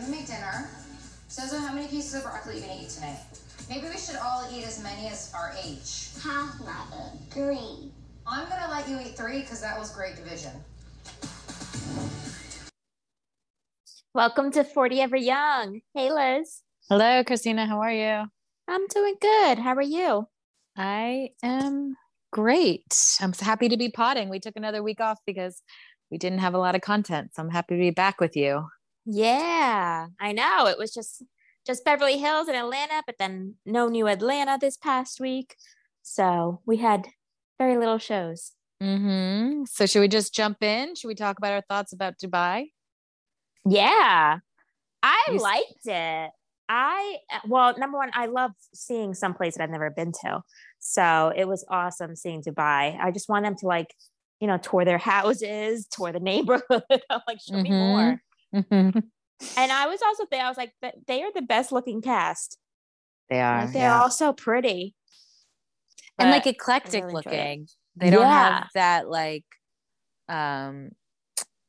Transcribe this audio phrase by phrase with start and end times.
[0.00, 0.66] I'm gonna make dinner.
[1.28, 3.18] Sozo, how many pieces of broccoli are you gonna eat tonight?
[3.68, 6.08] Maybe we should all eat as many as our age.
[6.24, 7.10] Half mother.
[7.28, 7.92] Three.
[8.26, 10.52] I'm gonna let you eat three because that was great division.
[14.14, 15.82] Welcome to 40 Ever Young.
[15.92, 16.62] Hey, Liz.
[16.88, 17.66] Hello, Christina.
[17.66, 18.24] How are you?
[18.68, 19.58] I'm doing good.
[19.58, 20.26] How are you?
[20.78, 21.94] I am
[22.32, 22.96] great.
[23.20, 24.30] I'm so happy to be potting.
[24.30, 25.60] We took another week off because
[26.10, 27.34] we didn't have a lot of content.
[27.34, 28.64] So I'm happy to be back with you.
[29.12, 30.66] Yeah, I know.
[30.66, 31.22] It was just
[31.66, 35.56] just Beverly Hills and Atlanta, but then no new Atlanta this past week.
[36.02, 37.06] So we had
[37.58, 38.52] very little shows.
[38.82, 39.64] Mm-hmm.
[39.66, 40.94] So should we just jump in?
[40.94, 42.68] Should we talk about our thoughts about Dubai?
[43.68, 44.38] Yeah,
[45.02, 46.30] I You liked it.
[46.68, 47.16] I
[47.48, 50.42] well, number one, I love seeing some place that I've never been to.
[50.78, 52.96] So it was awesome seeing Dubai.
[52.98, 53.92] I just want them to like,
[54.40, 56.84] you know, tour their houses, tour the neighborhood.
[57.10, 57.72] I'm like, show me Mhm.
[57.72, 58.22] more.
[58.54, 59.02] Mhm.
[59.56, 60.44] And I was also there.
[60.44, 62.58] I was like, "Th- they are the best looking cast.
[63.30, 63.64] They are.
[63.64, 64.02] Like, they're yeah.
[64.02, 64.94] all so pretty.
[66.18, 67.68] and like eclectic really looking.
[67.96, 68.58] They don't Yeah.
[68.60, 69.44] have that like
[70.28, 70.90] um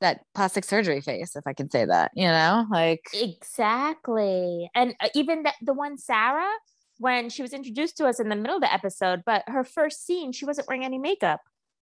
[0.02, 2.66] that plastic surgery face, if I can say that, you know?
[2.70, 4.70] Like exactly.
[4.76, 6.52] And uh, even the, the one Sarah,
[6.98, 10.06] when she was introduced to us in the middle of the episode, but her first
[10.06, 11.40] scene, she wasn't wearing any makeup.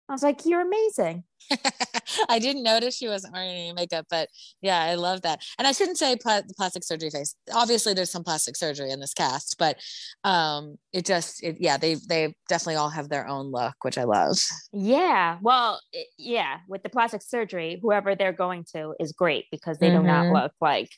[0.09, 1.23] I was like, you're amazing.
[2.29, 4.27] I didn't notice she wasn't wearing any makeup, but
[4.61, 5.41] yeah, I love that.
[5.59, 7.35] And I shouldn't say pla- plastic surgery face.
[7.53, 9.77] Obviously, there's some plastic surgery in this cast, but
[10.23, 14.03] um, it just, it, yeah, they they definitely all have their own look, which I
[14.03, 14.37] love.
[14.73, 15.37] Yeah.
[15.41, 19.89] Well, it, yeah, with the plastic surgery, whoever they're going to is great because they
[19.91, 20.33] do not Mhm.
[20.33, 20.89] look like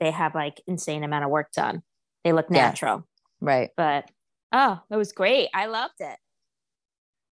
[0.00, 1.82] they have like insane amount of work done.
[2.24, 3.06] They look natural.
[3.40, 3.70] Right.
[3.76, 4.10] But
[4.52, 5.50] oh, it was great.
[5.54, 6.16] I loved it.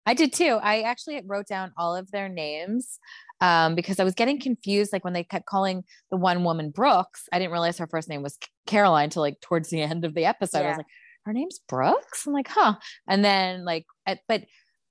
[0.07, 0.59] I did too.
[0.63, 2.99] I actually wrote down all of their names
[3.41, 4.93] um, because I was getting confused.
[4.93, 8.23] Like when they kept calling the one woman Brooks, I didn't realize her first name
[8.23, 10.65] was Caroline until like towards the end of the episode.
[10.65, 10.87] I was like,
[11.25, 12.27] her name's Brooks.
[12.27, 12.77] I'm like, huh.
[13.07, 14.45] And then like, at, but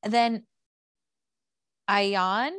[0.03, 0.43] then
[1.89, 2.51] Ayan,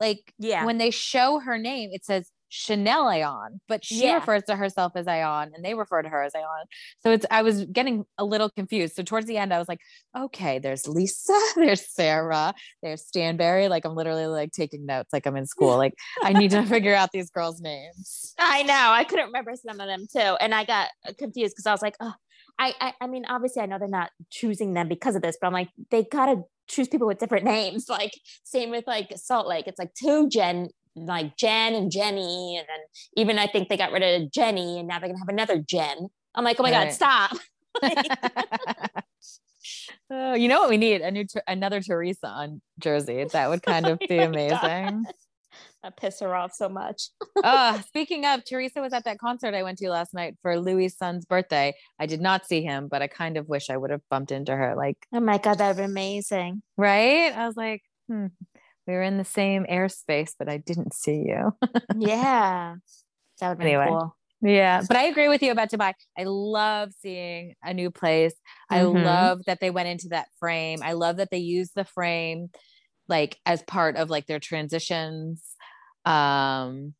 [0.00, 0.64] like Yeah.
[0.64, 4.14] when they show her name, it says Chanel Ayan, but she Yeah.
[4.14, 6.64] refers to herself as Ayan and they refer to her as Ayan.
[7.00, 8.94] So it's I was getting a little confused.
[8.96, 9.80] So towards the end, I was like,
[10.16, 13.68] okay, there's Lesa, there's Sarah, there's Stanbury.
[13.68, 15.76] Like I'm literally like taking notes, like I'm in school.
[15.76, 18.34] Like I need to figure out these girls' names.
[18.38, 18.90] I know.
[18.92, 21.82] I couldn't remember some of them too, and I got uh, confused because I was
[21.82, 22.14] like, oh,
[22.58, 25.46] I, I, I mean, obviously, I know they're not choosing them because of this, but
[25.46, 27.88] I'm like, they gotta choose people with different names.
[27.88, 28.12] Like,
[28.44, 29.66] same with like Salt Lake.
[29.66, 32.80] It's like two Jen, like Jen and Jenny, and then
[33.16, 36.08] even I think they got rid of Jenny, and now they're gonna have another Jen.
[36.34, 37.32] I'm like, oh my god, stop!
[40.10, 41.00] oh, you know what we need?
[41.00, 43.24] A new another Teresa on Jersey.
[43.24, 45.04] That would kind of Oh be my amazing.
[45.84, 47.10] I piss her off so much.
[47.44, 50.88] oh, speaking of, Teresa was at that concert I went to last night for Louis'
[50.88, 51.72] son's birthday.
[52.00, 54.54] I did not see him, but I kind of wish I would have bumped into
[54.56, 54.74] her.
[54.76, 56.62] Like, Oh my god, that'd be amazing.
[56.76, 57.32] right?
[57.32, 58.26] I was like, hmm,
[58.88, 61.52] we were in the same airspace, but I didn't see you.
[62.00, 62.76] Yeah,
[63.40, 63.86] that would be Anyway.
[63.86, 64.16] cool.
[64.40, 65.92] yeah, but I agree with you about Dubai.
[66.16, 68.34] I love seeing a new place.
[68.70, 69.04] I Mhm.
[69.04, 70.80] love that they went into that frame.
[70.82, 72.48] I love that they used the frame
[73.08, 75.42] like as part of like their transitions.
[76.04, 76.94] Um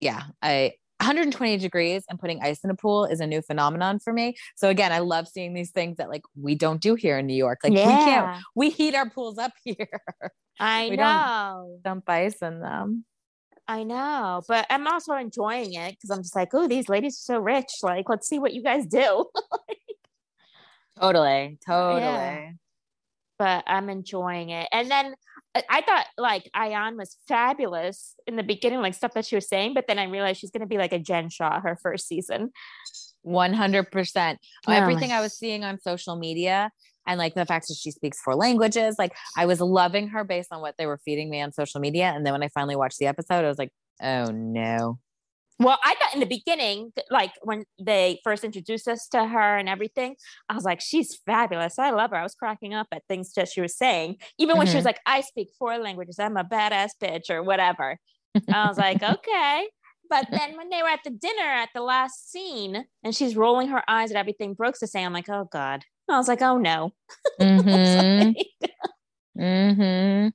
[0.00, 0.72] yeah, I
[1.04, 4.34] 120 degrees and putting ice in a pool is a new phenomenon for me.
[4.56, 7.34] So again, I love seeing these things that like we don't do here in New
[7.36, 7.58] York.
[7.62, 10.00] Like we can't we heat our pools up here.
[10.58, 11.78] I we don't- know.
[11.84, 13.04] Dump ice in them.
[13.66, 17.34] I know, but I'm also enjoying it because I'm just like, oh, these ladies are
[17.34, 17.70] so rich.
[17.82, 19.24] Like, let's see what you guys do.
[21.00, 21.58] Totally.
[21.66, 22.00] Totally.
[22.02, 22.50] Yeah.
[23.38, 24.68] but I'm enjoying it.
[24.72, 25.14] And then
[25.54, 29.74] I- thought like Ayan was fabulous in the beginning, like stuff that she was saying,
[29.74, 32.50] but then I realized she's going to be like a Jen Shah her first season.
[33.26, 34.36] 100%.
[34.66, 36.70] Oh Everything I was seeing on social media
[37.06, 40.52] and like the fact that she speaks four languages, like I was loving her based
[40.52, 42.12] on what they were feeding me on social media.
[42.14, 43.70] And then when I finally watched the episode, I was like,
[44.02, 44.98] oh no.
[45.60, 49.68] Well, I thought in the beginning, like when they first introduced us to her and
[49.68, 50.16] everything,
[50.48, 51.78] I was like, she's fabulous.
[51.78, 52.16] I love her.
[52.16, 54.98] I was cracking up at things that she was saying, even when she was like,
[55.06, 56.18] I speak four languages.
[56.18, 57.98] I'm a badass bitch or whatever.
[58.52, 59.68] I was like, okay.
[60.10, 63.68] But then when they were at the dinner at the last scene and she's rolling
[63.68, 65.84] her eyes at everything Brooks is saying, I'm like, oh God.
[66.10, 66.92] I was like, oh no.
[67.40, 68.34] Mhm.
[68.36, 68.70] Like,
[69.36, 70.32] Mhm.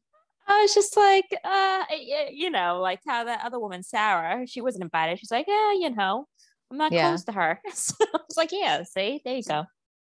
[0.50, 1.84] I was just like, uh,
[2.32, 5.20] you know, like how that other woman, Sarah, she wasn't invited.
[5.20, 6.26] She's like, yeah, you know,
[6.72, 7.10] I'm not Yeah.
[7.10, 7.60] close to her.
[7.74, 9.66] So I was like, yeah, see, there you go.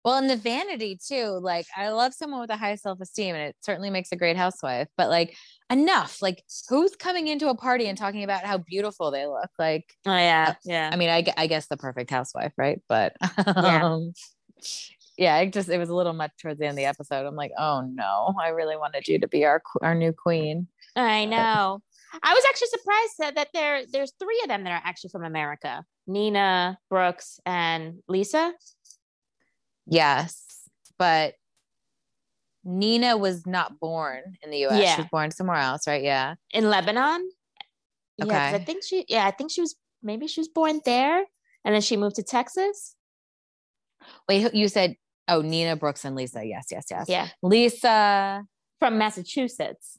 [0.06, 1.40] Well, and the vanity too.
[1.42, 4.38] Like, I love someone with a high self esteem, and it certainly makes a great
[4.38, 4.88] housewife.
[4.96, 5.36] But like,
[5.70, 6.22] enough.
[6.22, 9.50] Like, who's coming into a party and talking about how beautiful they look?
[9.60, 10.90] Like, Oh yeah, yeah.
[10.94, 12.80] I mean, I, I guess the perfect housewife, right?
[12.88, 13.18] But
[13.48, 14.00] um, yeah,
[15.18, 17.26] it just it was a little much towards the end of the episode.
[17.26, 20.68] I'm like, oh no, I really wanted you to be our our new queen.
[20.96, 21.82] I know.
[22.24, 25.24] I was actually surprised that, that there there's three of them that are actually from
[25.24, 25.84] America.
[26.06, 28.54] Nina, Brooks, and Lesa.
[29.88, 31.34] Yes, but
[32.64, 34.82] Nina was not born in the U.S.
[34.82, 34.96] Yeah.
[34.96, 36.04] She was born somewhere else, right?
[36.04, 36.36] Yeah.
[36.52, 37.30] in Lebanon.
[38.22, 38.32] Okay.
[38.32, 41.24] Yeah, I think she yeah, I think she was maybe she was born there
[41.64, 42.96] and then she moved to Texas.
[44.28, 44.96] Wait, you said
[45.28, 46.46] oh Nina Brooks and Lesa.
[46.46, 47.06] Yes, yes, yes.
[47.08, 47.28] Yeah.
[47.42, 48.44] Lesa.
[48.80, 49.98] From Massachusetts.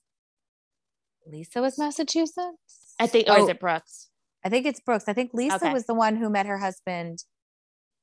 [1.26, 2.94] Lesa was Massachusetts.
[2.98, 3.48] I think or is Oh.
[3.48, 4.08] it Brooks?
[4.44, 5.04] I think it's Brooks.
[5.08, 5.72] I think Lesa Okay.
[5.72, 7.24] was the one who met her husband.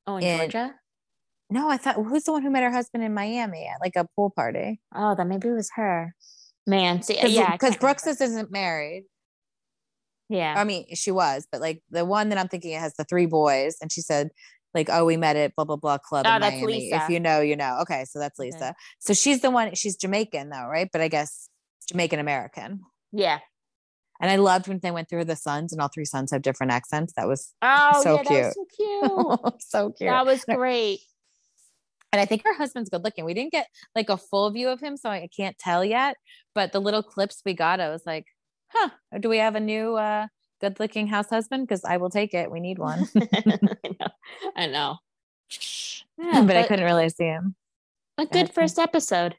[0.05, 0.75] Oh, in, In- Georgia?
[1.49, 4.07] No, I thought who's the one who met her husband in Miami at like a
[4.15, 4.81] pool party?
[4.93, 6.15] Oh, then maybe it was her.
[6.67, 8.23] Man, see, Because yeah, because Brooks remember.
[8.23, 9.05] isn't married.
[10.29, 10.55] yeah.
[10.57, 13.77] I mean, she was, but like the one that I'm thinking has the three boys,
[13.81, 14.29] and she said,
[14.75, 16.73] like, oh, we met at blah blah blah club Oh, in that's Miami.
[16.91, 16.95] Lesa.
[17.03, 17.79] If you know, you know.
[17.81, 18.51] Okay, so that's Okay.
[18.51, 18.75] Lesa.
[18.99, 19.73] So she's the one.
[19.73, 20.89] She's Jamaican though, right?
[20.91, 21.49] But I guess
[21.89, 22.81] Jamaican American.
[23.11, 23.39] yeah.
[24.21, 26.71] And I loved when they went through the sons, and all three sons have different
[26.71, 27.11] accents.
[27.17, 29.61] That was Oh, So yeah, that was so cute.
[29.61, 30.09] so cute.
[30.09, 30.99] that was great.
[32.13, 33.25] and I think her husband's good looking.
[33.25, 36.15] We didn't get like a full view of him, so I can't tell yet.
[36.53, 38.25] But the little clips we got, I was like,
[38.69, 38.89] huh,
[39.19, 40.27] do we have a new uh
[40.61, 41.67] good looking house husband?
[41.67, 42.51] Because I will take it.
[42.51, 43.07] We need one.
[43.15, 44.07] I know.
[44.55, 44.97] I know.
[46.17, 47.55] Yeah, but, I couldn't really see him.
[48.17, 49.35] a good first episode.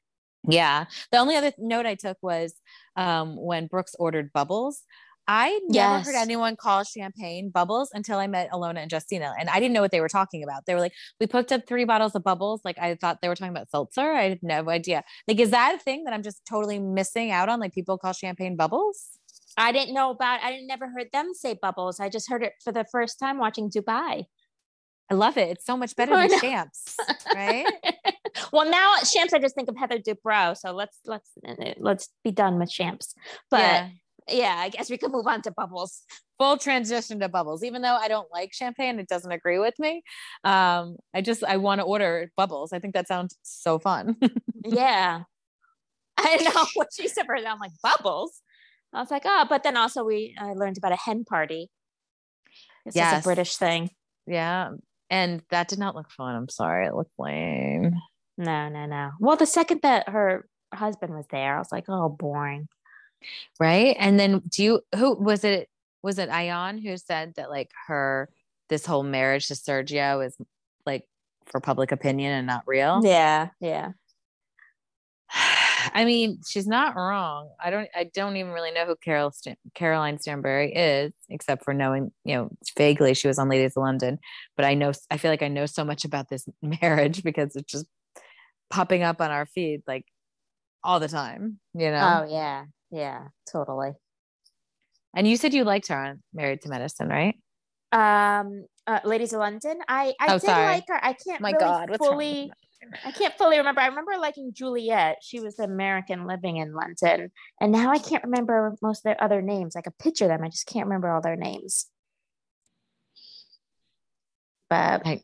[0.49, 0.87] Yeah.
[1.11, 2.55] The only other note I took was
[2.97, 4.83] um when Brooks ordered bubbles.
[5.29, 9.35] I never heard anyone call champagne bubbles until I met Alona and Justina.
[9.39, 10.67] And I didn't know what they were talking about.
[10.67, 12.61] They were like, we picked up three bottles of bubbles.
[12.65, 14.13] Like I thought they were talking about seltzer.
[14.13, 15.03] I had no idea.
[15.27, 17.59] Like, is that a thing that I'm just totally missing out on?
[17.59, 19.19] Like people call champagne bubbles?
[19.57, 20.43] I didn't know about.
[20.43, 21.99] I didn't never heard them say bubbles.
[22.01, 24.25] I just heard it for the first time watching Dubai.
[25.11, 25.49] I love it.
[25.51, 26.97] It's so much better than champs,
[27.35, 27.67] right?
[28.53, 30.57] well, now Champs, I just think of Heather Dubrow.
[30.57, 31.31] So let's let's
[31.79, 33.15] let's be done with Champs.
[33.51, 33.89] But Yeah.
[34.29, 36.03] yeah, I guess we can move on to bubbles.
[36.39, 40.03] full transition to bubbles even though i don't like champagne it doesn't agree with me
[40.45, 44.15] um i just i want to order bubbles i think that sounds so fun
[44.65, 45.23] yeah,
[46.19, 47.25] I know what she said.
[47.27, 47.51] For that.
[47.51, 48.43] I'm like bubbles.
[48.97, 51.71] I was like, oh, but then also we I learned about a hen party.
[52.85, 53.23] This is Yes.
[53.25, 53.91] a British thing.
[54.27, 54.71] yeah
[55.09, 57.95] and that did not look fun i'm sorry it looked lame
[58.39, 59.11] No, no, no.
[59.21, 62.67] Well, the second that her husband was there, I was like, oh, boring.
[63.61, 65.69] right and then do you who was it
[66.03, 68.29] was it ayan who said that like her
[68.69, 70.37] this whole marriage to sergio is
[70.85, 71.05] like
[71.47, 73.93] for public opinion and not real Yeah, yeah.
[75.95, 77.51] I mean, she's not wrong.
[77.63, 77.89] I don't.
[77.95, 82.35] I don't even really know who Carol Stan- Caroline Stanbury is, except for knowing, you
[82.37, 84.19] know, vaguely she was on Ladies of London.
[84.57, 84.93] But I know.
[85.11, 86.47] I feel like I know so much about this
[86.83, 87.87] marriage because it's just
[88.71, 90.05] popping up on our feed like
[90.85, 91.59] all the time.
[91.75, 92.25] You know.
[92.25, 93.93] Oh, yeah, yeah, totally.
[95.15, 97.37] And you said you liked her on Married to Medicine, right?
[97.93, 99.79] Um, uh, Ladies of London.
[99.89, 100.65] I I Oh, did sorry.
[100.67, 101.01] like her.
[101.03, 102.53] I can't My really God, fully.
[103.05, 103.81] I can't fully remember.
[103.81, 105.19] I remember liking Juliet.
[105.23, 107.31] She was the American living in London,
[107.61, 109.77] and now I can't remember most of their other names.
[109.77, 110.43] I could picture them.
[110.45, 111.87] I just can't remember all their names.
[114.69, 115.23] But I,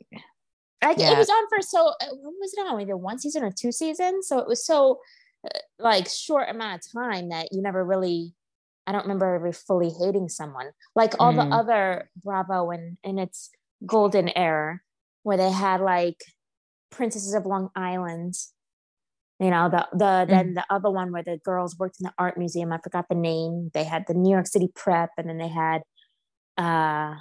[0.83, 1.13] I, Yeah.
[1.13, 2.81] it was on for so uh, when was it on?
[2.81, 4.29] Either one season or two seasons.
[4.29, 5.01] So it was so
[5.45, 8.35] uh, like short amount of time that you never really.
[8.85, 11.37] I don't remember ever fully hating someone like all Mm.
[11.37, 13.51] the other Bravo and in its
[13.87, 14.81] golden era
[15.23, 16.17] where they had like
[16.93, 18.35] Princesses of Long Island.
[19.41, 22.39] You know the the then the other one where the girls worked in the art
[22.39, 22.73] museum.
[22.73, 23.71] I forgot the name.
[23.75, 25.83] They had the New York City Prep, and then they had
[26.57, 27.17] uh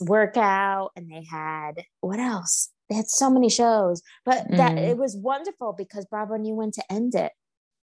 [0.00, 4.88] workout and they had what else they had so many shows but that Mm.
[4.88, 7.30] it was wonderful because bravo knew when to end it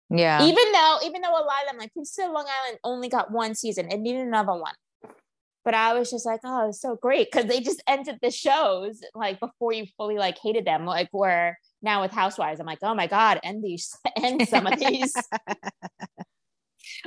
[0.09, 0.41] yeah.
[0.43, 3.33] even though even though a lot of them like princess of long island only got
[3.33, 4.75] one season It needed another one
[5.65, 9.01] but i was just like oh it's so great because they just ended the shows
[9.15, 12.61] like before you fully like hated them like where now with housewives.
[12.61, 15.15] I'm like oh my god end these end some of these.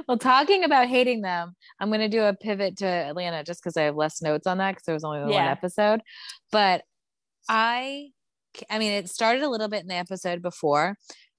[0.08, 3.78] Well, talking about hating them, I'm going to do a pivot to Atlanta just because
[3.78, 6.02] I have less notes on that because there was only one episode.
[6.52, 6.84] But
[7.48, 8.10] I,
[8.70, 10.96] I mean, it started a little bit in the episode before,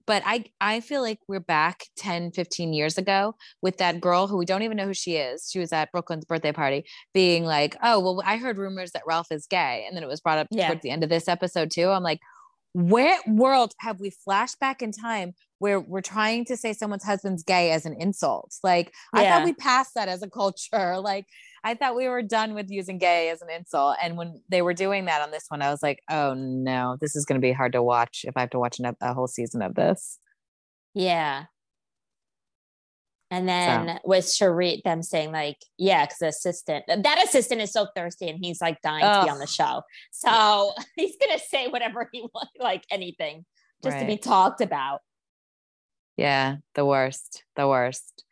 [0.07, 4.37] but I, I feel like we're back 10, 15 years ago with that girl who
[4.37, 5.49] we don't even know who she is.
[5.51, 9.29] She was at Brooklyn's birthday party being like, oh, well, I heard rumors that Ralph
[9.31, 9.85] is gay.
[9.87, 10.67] And then it was brought up Yeah.
[10.69, 11.89] towards the end of this episode too.
[11.89, 12.21] I'm like,
[12.75, 17.45] where world have we flashed back in time where we're trying to say someone's husband's
[17.45, 18.53] gay as an insult?
[18.65, 20.99] Like I thought we passed that as a culture.
[21.01, 21.27] Like
[21.65, 23.97] I thought we were done with using gay as an insult.
[24.03, 27.17] And when they were doing that on this one, I was like, oh no, this
[27.17, 29.27] is going to be hard to watch if I have to watch an, a whole
[29.27, 30.19] season of this.
[30.93, 31.45] Yeah.
[33.31, 37.89] And then with Sharit, them saying like, yeah, because the assistant, that assistant is so
[37.97, 39.83] thirsty and he's like dying to be on the show.
[40.13, 43.47] So he's gonna say whatever he wants, like anything,
[43.83, 45.01] just to be talked about.
[46.17, 48.23] Yeah, the worst, the worst.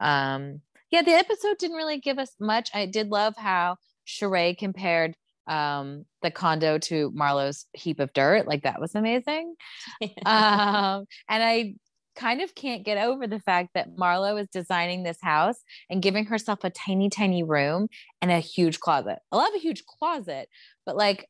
[0.00, 0.62] Um,
[0.92, 2.70] yeah, the episode didn't really give us much.
[2.74, 5.14] I did love how Sheree compared
[5.48, 8.46] um the condo to Marlo's heap of dirt.
[8.46, 9.56] Like that was amazing.
[10.24, 11.74] um, and I
[12.14, 15.56] kind of can't get over the fact that Marlo is designing this house
[15.88, 17.88] and giving herself a tiny, tiny room
[18.20, 19.18] and a huge closet.
[19.32, 20.48] I love a huge closet,
[20.84, 21.26] but like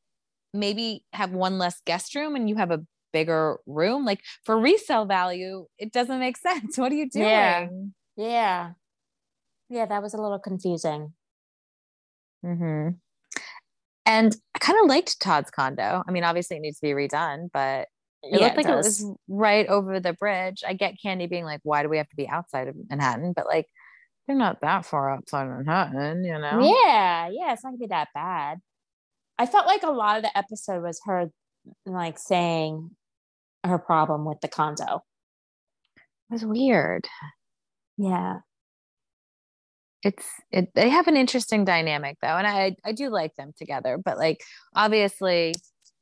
[0.52, 4.04] maybe have one less guest room and you have a bigger room.
[4.04, 6.76] Like for resale value, it doesn't make sense.
[6.76, 7.25] What are you doing?
[7.25, 7.69] Yeah.
[8.16, 8.71] yeah.
[9.73, 11.14] Yeah, that was a little confusing.
[12.43, 12.88] hmm
[14.05, 16.02] And I kind of liked Todd's condo.
[16.07, 17.88] I mean, obviously it needs to be redone, but
[18.23, 19.00] it yeah, looked like it, does.
[19.00, 20.62] was right over the bridge.
[20.67, 23.33] I get Kandi being like, why do we have to be outside of Manhattan?
[23.35, 23.67] But like,
[24.26, 26.61] they're not that far outside of Manhattan, you know?
[26.61, 28.59] Yeah, yeah, it's not gonna be that bad.
[29.38, 31.31] I felt like a lot of the episode was her
[31.87, 32.91] like saying
[33.64, 35.02] her problem with the condo.
[36.31, 37.09] It was weird.
[37.97, 38.41] Yeah.
[40.02, 42.37] It's it they have an interesting dynamic though.
[42.37, 44.42] And I I do like them together, but like
[44.75, 45.54] obviously,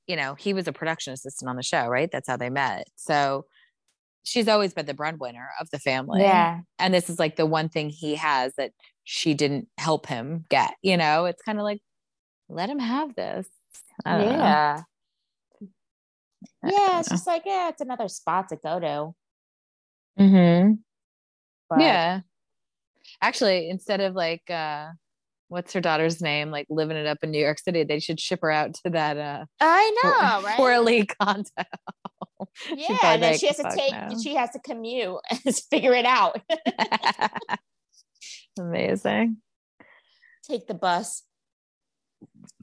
[0.06, 2.10] you know, he was a production assistant on the show, right?
[2.10, 2.88] That's how they met.
[2.96, 3.44] So
[4.22, 6.22] she's always been the breadwinner of the family.
[6.22, 6.60] Yeah.
[6.78, 8.72] and this is like the one thing he has that
[9.04, 11.80] she didn't help him get you know it's kind of like
[12.50, 13.46] let him have this.
[14.04, 14.82] Yeah.
[16.62, 19.14] Yeah, it's just like, yeah, it's another spot to go to.
[20.22, 20.72] mm-hmm
[21.68, 22.20] But yeah
[23.22, 24.88] actually instead of like uh
[25.48, 28.40] what's her daughter's name like living it up in new york city they should ship
[28.42, 30.56] her out to that uh I know, right?
[30.56, 31.48] poorly condo
[32.74, 36.06] yeah, and then she has to take, no." she has to commute and figure it
[36.06, 36.40] out.
[38.58, 39.36] amazing
[40.48, 41.22] take the bus.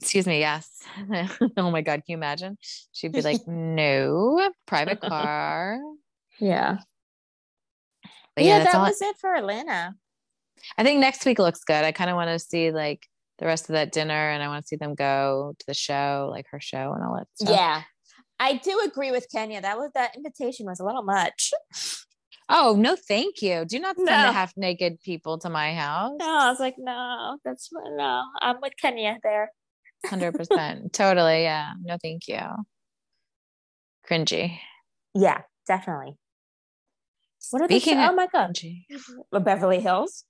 [0.00, 0.68] excuse me yes
[1.56, 2.56] oh my god can you imagine
[2.92, 5.78] she'd be like no private car
[6.40, 6.78] Yeah.
[8.34, 9.94] but yeah, yeah, that was it for Atlanta.
[10.76, 11.84] I think next week looks good.
[11.84, 13.06] I kind of want to see like
[13.38, 16.28] the rest of that dinner and I want to see them go to the show,
[16.30, 17.50] like her show and all that stuff.
[17.56, 17.82] Yeah.
[18.40, 19.60] I do agree with Kenya.
[19.60, 21.52] That was that invitation was a little much.
[22.48, 23.64] Oh, no, thank you.
[23.66, 24.26] Do not send No.
[24.26, 26.12] the half naked people to my house.
[26.18, 28.22] No, I was like, no, that's no.
[28.40, 29.50] I'm with Kenya there.
[30.06, 30.92] 100%.
[30.92, 31.42] totally.
[31.42, 31.72] Yeah.
[31.82, 32.40] No, thank you.
[34.08, 34.58] Cringy.
[35.14, 36.16] Yeah, definitely.
[37.50, 38.84] What are Speaking the of- Oh my god, Cringy.
[39.32, 40.24] Beverly Hills.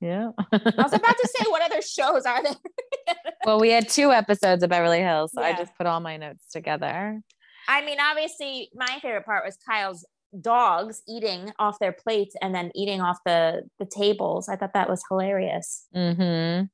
[0.00, 0.30] Yeah.
[0.52, 2.54] I was about to say, what other shows are there?
[3.46, 6.44] well, we had two episodes of Beverly Hills, so I just put all my notes
[6.50, 7.20] together.
[7.68, 10.06] I mean, obviously, my favorite part was Kyle's
[10.38, 14.48] dogs eating off their plates and then eating off the the tables.
[14.48, 15.86] I thought that was hilarious.
[15.96, 16.66] Mm-hmm.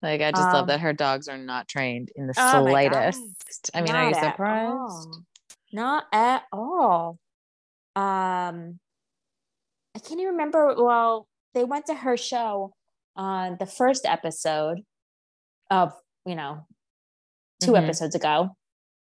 [0.00, 3.70] Like I just Um, love that her dogs are not trained in the Oh slightest.
[3.74, 4.70] I mean, are you surprised?
[4.72, 5.22] all.
[5.72, 7.18] Not at all.
[7.94, 8.78] Um,
[9.94, 10.74] I can't even remember.
[10.78, 12.72] Well, they went to her show
[13.16, 14.80] on the first episode
[15.70, 15.92] of
[16.24, 16.66] you know
[17.62, 17.82] 2 Mhm.
[17.84, 18.56] episodes ago,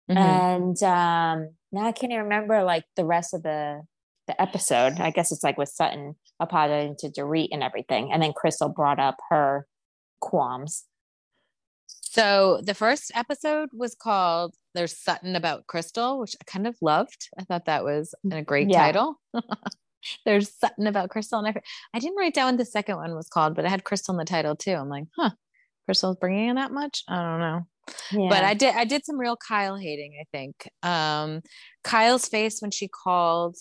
[0.10, 0.18] Mhm.
[0.18, 3.84] and um, now I can't even remember like the rest of the
[4.28, 5.00] the episode.
[5.00, 9.00] I guess it's like with Sutton apologizing to Dorit and everything, and then Crystal brought
[9.00, 9.66] up her
[10.20, 10.86] qualms.
[11.88, 17.30] So the first episode was called There's Sutton About Crystal, which I kind of loved.
[17.40, 18.80] I thought that was a great Yeah.
[18.86, 19.16] title.
[20.26, 21.40] There's something About Crystal.
[21.40, 21.62] And I,
[21.94, 24.18] I didn't write down what the second one was called, but it had Crystal in
[24.18, 24.74] the title too.
[24.74, 25.32] I'm like, huh,
[25.86, 27.04] Crystal's bringing in that much?
[27.08, 27.62] I don't know.
[28.12, 28.30] Yeah.
[28.30, 30.70] But I did I did some real Kyle hating, I think.
[30.84, 31.42] Um
[31.84, 33.58] Kyle's face when she called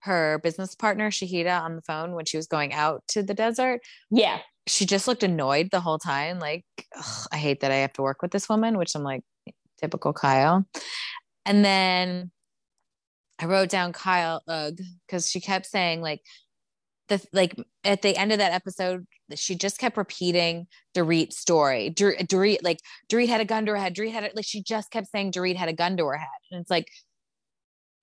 [0.00, 3.80] her business partner Shahida on the phone when she was going out to the desert
[4.10, 6.38] yeah, she just looked annoyed the whole time.
[6.38, 6.64] Like,
[7.32, 9.22] I hate that I have to work with this woman, which I'm like,
[9.80, 10.64] typical Kyle.
[11.44, 12.30] And then
[13.38, 16.20] I wrote down Kyle, ugh, because she kept saying, like,
[17.08, 21.90] the like at the end of that episode, she just kept repeating Dorit's story.
[21.94, 22.78] Dorit, like,
[23.10, 23.94] Dorit had a gun to her head.
[23.94, 24.36] Dorit had it.
[24.36, 26.28] Like, she just kept saying Dorit had a gun to her head.
[26.50, 26.88] And it's like,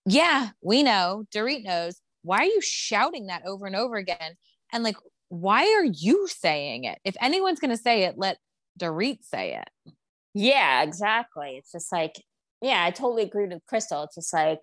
[0.05, 1.25] yeah, we know.
[1.33, 2.00] Dorit knows.
[2.23, 4.35] Why are you shouting that over and over again?
[4.71, 4.97] And like,
[5.29, 7.00] why are you saying it?
[7.03, 8.38] If anyone's to say it, let
[8.79, 9.93] Dorit say it.
[10.33, 11.55] Yeah, exactly.
[11.57, 12.21] It's just like
[12.61, 14.03] yeah, I totally agree with Crystal.
[14.03, 14.61] It's just like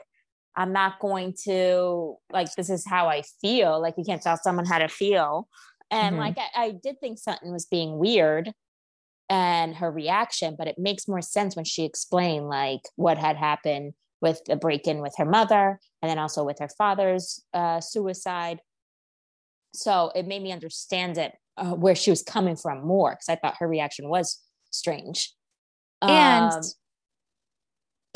[0.58, 3.80] I'm not going to like this is how I feel.
[3.80, 5.48] Like you can't tell someone how to feel.
[5.90, 6.18] And Mhm.
[6.18, 8.52] like I, I did think Sutton was being weird
[9.30, 13.94] and her reaction, but it makes more sense when she explained like what had happened
[14.20, 18.60] with the break-in with her mother and then also with her father's uh, suicide.
[19.74, 23.36] So it made me understand it uh, where she was coming from more because I
[23.36, 25.34] thought her reaction was strange.
[26.02, 26.62] And- Um,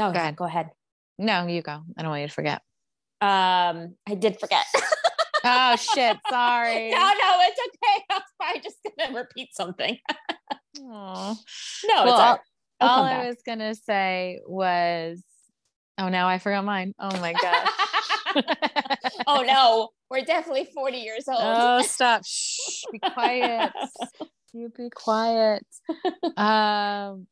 [0.00, 0.36] oh, Go ahead.
[0.36, 0.70] Go ahead.
[1.18, 1.80] No, you go.
[1.96, 2.62] I don't want you to forget.
[3.20, 4.64] Um, I did forget.
[5.44, 6.16] Oh shit!
[6.30, 6.90] Sorry.
[6.92, 8.04] no, no, it's okay.
[8.10, 9.98] I was probably just gonna repeat something.
[10.78, 12.38] No, it's Well, all.
[12.80, 15.20] I'll All I was gonna say was,
[15.98, 16.94] oh, now I forgot mine.
[16.98, 17.68] Oh my gosh.
[19.26, 21.38] oh no, we're definitely 40 years old.
[21.40, 22.22] Oh, stop.
[22.24, 22.84] Shh.
[22.92, 23.72] Be quiet.
[24.52, 25.66] you be quiet.
[26.36, 27.26] Um,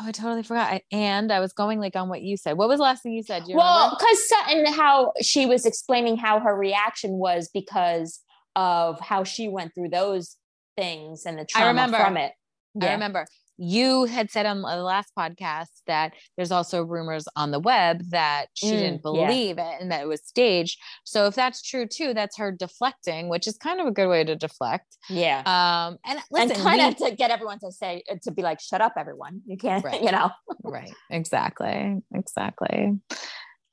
[0.00, 0.72] oh, I totally forgot.
[0.72, 2.56] I, and I was going like on what you said.
[2.56, 3.44] What was the last thing you said?
[3.46, 8.20] You well, because Sutton, how she was explaining how her reaction was because
[8.56, 10.36] of how she went through those
[10.76, 11.98] things and the trauma remember.
[11.98, 12.32] from it.
[12.80, 17.60] I remember you had said on the last podcast that there's also rumors on the
[17.60, 18.98] web that she Mm, didn't yeah.
[19.02, 20.80] believe it and that it was staged.
[21.04, 24.24] So if that's true too, that's her deflecting, which is kind of a good way
[24.24, 24.96] to deflect.
[25.08, 25.38] Yeah.
[25.46, 28.80] Um, and listen, and kind of to get everyone to say to be like, "Shut
[28.80, 29.42] up, everyone!
[29.46, 30.02] You can't," Right.
[30.02, 30.30] you know.
[30.64, 32.98] right exactly exactly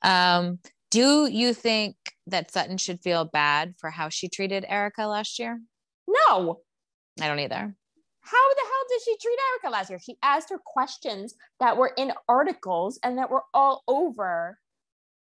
[0.02, 0.58] um
[0.90, 1.96] do you think
[2.26, 5.60] that sutton should feel bad for how she treated erika last year
[6.06, 6.60] No,
[7.20, 7.74] i don't either
[8.24, 9.98] how the hell did she treat Erika last year?
[9.98, 14.58] She asked her questions that were in articles and that were all over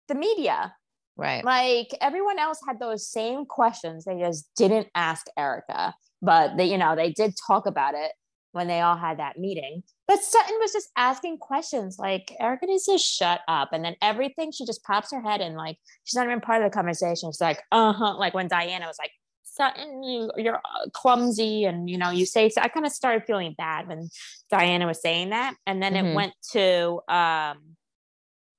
[0.08, 0.74] the media.
[1.18, 4.06] right Like everyone else had those same questions.
[4.06, 8.12] They just didn't ask Erika, but they, you know, they did talk about it
[8.54, 9.84] when they all had that meeting.
[10.08, 13.70] But Sutton was just asking questions like Erika needs to shut up.
[13.72, 16.70] And then everything, she just pops her head in like she's not even part of
[16.70, 17.32] the conversation.
[17.32, 18.18] She's like, uh-huh.
[18.18, 19.12] Like when Diana was like,
[19.60, 22.62] you, you're uh, clumsy, and you know, you say so.
[22.62, 24.10] I kind of started feeling bad when
[24.50, 26.12] Diana was saying that, and then Mhm.
[26.12, 27.76] it went to, um,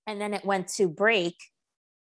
[0.07, 1.37] and then it went to break.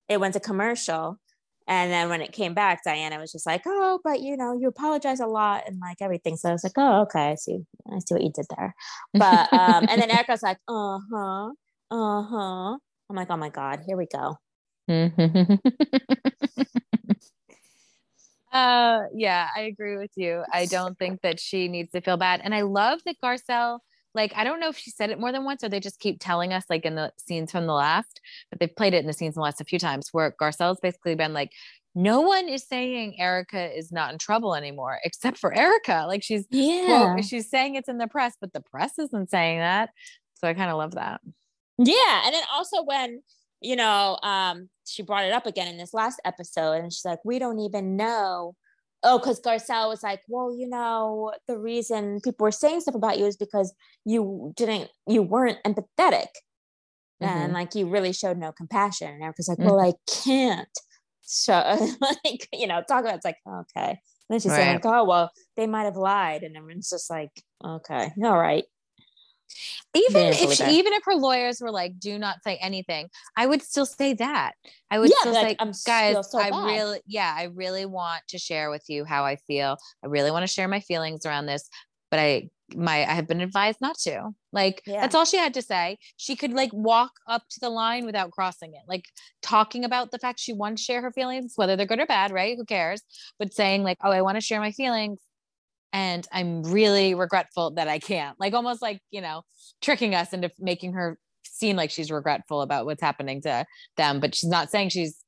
[0.07, 1.19] It went to commercial,
[1.67, 4.67] and then when it came back, Diana was just like, "Oh, but you know, you
[4.67, 7.59] apologize a lot and like everything." So I was like, "Oh, okay, I see,
[7.91, 8.73] I see what you did there."
[9.13, 11.49] But um, and then Erika's like, "Uh huh,
[11.91, 12.77] uh huh."
[13.09, 14.37] I'm like, "Oh my god, here we go."
[18.51, 20.43] uh yeah i agree with you.
[20.53, 23.79] I don't think that she needs to feel bad and i love that garcelle
[24.15, 26.17] like i don't know if she said it more than once or they just keep
[26.19, 29.13] telling us like in the scenes from the last but they've played it in the
[29.13, 31.51] scenes in the last a few times where garcelle's basically been like
[31.95, 36.05] no one is saying erika is not in trouble anymore except for erika.
[36.07, 39.59] Like she's Yeah, well, she's saying it's in the press but the press isn't saying
[39.59, 39.89] that.
[40.35, 41.21] So i kind of love that.
[41.77, 43.21] Yeah, and then also when
[43.61, 47.19] you know um she brought it up again in this last episode, and she's like,
[47.23, 48.55] "We don't even know."
[49.03, 53.17] Oh, because Garcelle was like, "Well, you know, the reason people were saying stuff about
[53.19, 53.73] you is because
[54.05, 56.27] you didn't, you weren't empathetic,
[57.21, 59.93] and like you really showed no compassion." And Erika's like, "Well, I
[60.23, 60.67] can't."
[61.21, 61.53] So,
[62.25, 63.89] like, you know, talk about it's like, okay.
[63.91, 63.97] And
[64.29, 67.29] then she's saying, like, "Oh, well, they might have lied," and everyone's just like,
[67.63, 68.63] "Okay, all right."
[69.95, 73.61] Even if she, even if her lawyers were like do not say anything i would
[73.61, 74.53] still say that.
[74.91, 77.85] I would Yeah, still like, say I'm guys so i bad." really yeah i really
[77.85, 79.77] want to share with you how i feel.
[80.03, 81.69] I really want to share my feelings around this
[82.11, 84.29] but i my i have been advised not to.
[84.51, 85.01] Like Yeah.
[85.01, 85.97] that's all she had to say.
[86.17, 89.05] She could like walk up to the line without crossing it like
[89.41, 92.31] talking about the fact she wants to share her feelings whether they're good or bad
[92.31, 92.57] right?
[92.57, 93.01] Who cares?
[93.39, 95.19] But saying like oh i want to share my feelings
[95.93, 99.41] and i'm really regretful that i can't like almost like you know
[99.81, 103.65] tricking us into making her seem like she's regretful about what's happening to
[103.97, 105.23] them but she's not saying she's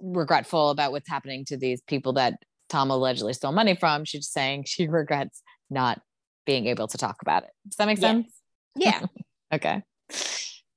[0.00, 2.34] regretful about what's happening to these people that
[2.68, 6.00] tom allegedly stole money from she's saying she regrets not
[6.46, 8.30] being able to talk about it does that make sense
[8.76, 9.00] Yeah,
[9.54, 9.82] okay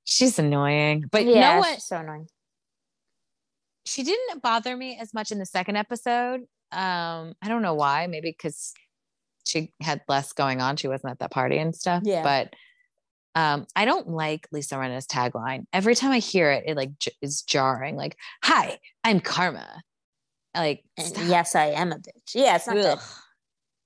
[0.04, 2.26] she's annoying but yeah, you know what so annoying.
[3.84, 6.40] she didn't bother me as much in the second episode.
[6.72, 8.06] Um, I don't know why.
[8.06, 8.72] Maybe because
[9.48, 10.76] she had less going on.
[10.76, 12.02] She wasn't at that party and stuff.
[12.04, 12.22] Yeah.
[12.22, 12.54] But
[13.34, 15.64] um, I don't like Lisa Rinna's tagline.
[15.72, 17.96] Every time I hear it, it like j- is jarring.
[17.96, 19.82] Like, "Hi, I'm Karma."
[20.56, 22.34] Like, yes, I am a bitch.
[22.34, 22.98] Yeah, it's not Ugh.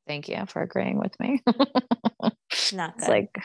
[0.07, 1.43] Thank you for agreeing with me.
[1.47, 1.57] good.
[2.73, 3.09] Not it's good.
[3.09, 3.37] like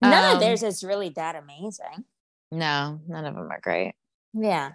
[0.00, 2.04] None um, of theirs is really that amazing.
[2.52, 3.94] no, none of them are great.
[4.34, 4.72] Yeah.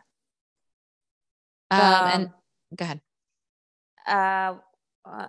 [1.71, 2.33] Um, and Um,
[2.75, 3.01] go ahead.
[4.05, 4.55] Uh,
[5.05, 5.27] uh,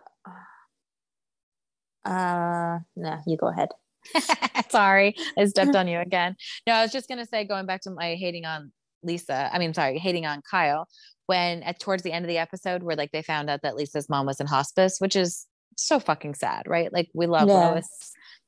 [2.05, 3.71] uh, no, you go ahead.
[4.71, 6.37] Sorry, I stepped on you again.
[6.67, 9.51] No, I was just gonna say, going back to my hating on Lisa.
[9.53, 10.89] I mean, sorry, hating on Kyle.
[11.27, 14.11] When at towards the end of the episode, where like they found out that Lisa's
[14.11, 16.93] mom was in hospice, which is so fucking sad, right?
[16.93, 17.71] Like we love Yeah.
[17.71, 17.89] Lois.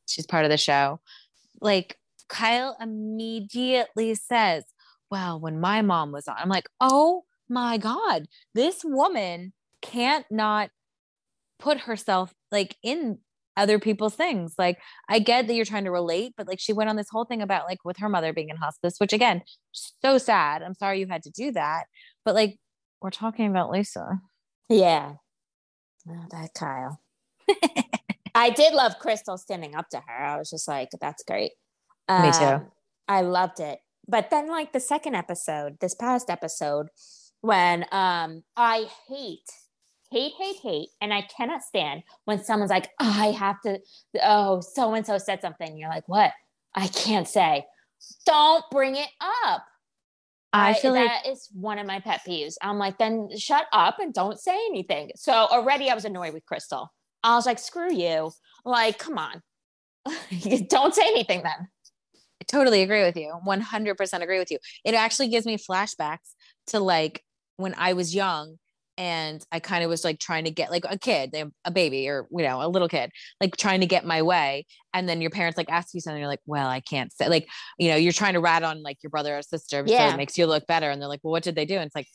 [0.07, 1.01] She's part of the show.
[1.61, 1.97] Like
[2.29, 4.65] Kyle immediately says,
[5.11, 10.71] Well, when my mom was on, I'm like, oh my God, this woman can't not
[11.59, 13.19] put herself like in
[13.57, 14.55] other people's things.
[14.59, 17.25] Like, I get that you're trying to relate, but like she went on this whole
[17.25, 19.43] thing about like with her mother being in hospice, which again,
[19.73, 20.63] so sad.
[20.63, 21.85] I'm sorry you had to do that.
[22.25, 22.59] But like,
[23.01, 24.21] we're talking about Lisa.
[24.69, 25.15] Yeah.
[26.09, 27.01] Oh, that Kyle.
[28.35, 30.25] I did love Crystal standing up to her.
[30.25, 31.53] I was just like, that's great.
[32.09, 32.45] Me too.
[32.45, 32.67] Um,
[33.09, 33.79] I loved it.
[34.07, 36.89] But then like the second episode, this past episode,
[37.41, 39.51] when um I hate,
[40.11, 43.81] hate, hate, hate, and I cannot stand when someone's like, I have to,
[44.23, 45.77] oh, so and so said something.
[45.77, 46.33] You're like, what?
[46.75, 47.65] I can't say.
[48.27, 49.09] Don't bring it
[49.47, 49.65] up.
[50.53, 52.55] I feel like that is one of my pet peeves.
[52.63, 55.11] I'm like, then shut up and don't say anything.
[55.15, 56.93] So already I was annoyed with Crystal.
[57.23, 58.31] I was like, screw you.
[58.65, 59.43] Like, come on.
[60.69, 61.69] don't say anything then.
[62.15, 63.39] I totally agree with you.
[63.47, 64.59] 100% agree with you.
[64.85, 66.35] It actually gives me flashbacks
[66.69, 67.23] to like
[67.57, 68.59] when I was young
[68.99, 72.27] and I kind of was like trying to get like a kid, a baby or,
[72.31, 74.67] you know, a little kid, like trying to get my way.
[74.95, 77.47] And then your parents like ask you something, you're like, well, I can't say, like,
[77.79, 79.87] you know, you're trying to rat on like your brother or sister.
[79.87, 80.91] So it makes you look better.
[80.91, 81.75] And they're like, well, what did they do?
[81.77, 82.09] And it's like,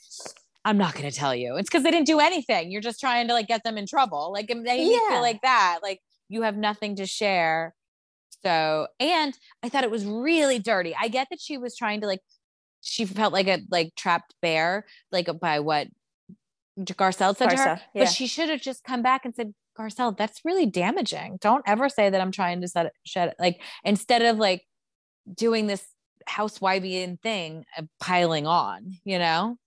[0.65, 1.57] I'm not going to tell you.
[1.57, 2.71] It's because they didn't do anything.
[2.71, 4.31] You're just trying to like get them in trouble.
[4.33, 5.09] Like, me Yeah.
[5.09, 5.79] feel like that.
[5.83, 7.73] Like, you have nothing to share.
[8.43, 10.95] So, and I thought it was really dirty.
[10.99, 12.21] I get that she was trying to like,
[12.81, 15.87] she felt like a like trapped bear, like by what
[16.85, 17.81] Garcelle said to her.
[17.93, 18.03] Yeah.
[18.03, 21.37] But she should have just come back and said, Garcelle, that's really damaging.
[21.41, 23.35] Don't ever say that I'm trying to set it, shed it.
[23.39, 24.63] Like instead of like
[25.33, 25.85] doing this
[26.29, 29.57] housewifeian thing, uh, piling on, you know?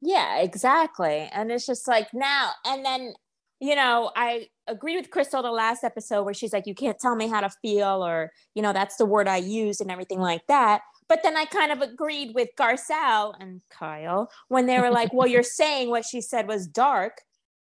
[0.00, 1.28] Yeah, exactly.
[1.32, 3.14] And it's just like now, and then,
[3.60, 7.14] you know, I agree with Crystal the last episode where she's like, you can't tell
[7.14, 10.42] me how to feel, or, you know, that's the word I use and everything like
[10.48, 10.82] that.
[11.12, 15.26] But then I kind of agreed with Garcelle and Kyle when they were like, well,
[15.26, 17.20] you're saying what she said was dark.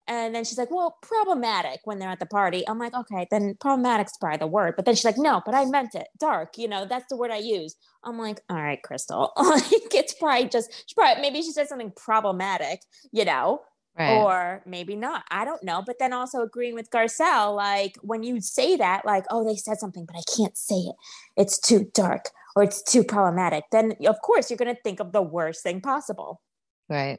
[0.06, 2.66] And then she's like, well, problematic when they're at the party.
[2.66, 4.76] I'm like, okay, then problematic's probably the word.
[4.76, 6.08] But then she's like, no, but I meant it.
[6.18, 7.76] Dark, you know, that's the word I use.
[8.02, 9.34] I'm like, all right, Crystal.
[9.36, 12.80] like it's probably just she probably maybe she said something problematic,
[13.12, 13.60] you know,
[13.98, 15.24] or maybe not.
[15.30, 15.82] I don't know.
[15.84, 19.78] But then also agreeing with Garcelle, like when you say that, like, oh, they said
[19.78, 20.96] something, but I can't say it.
[21.36, 23.64] It's too dark or it's too problematic.
[23.72, 26.40] Then of course you're gonna think of the worst thing possible.
[26.88, 27.18] Right.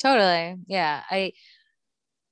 [0.00, 0.56] Totally.
[0.66, 1.02] Yeah.
[1.10, 1.32] I